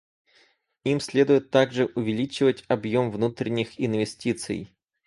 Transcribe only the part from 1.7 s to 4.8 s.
увеличивать объем внутренних инвестиций.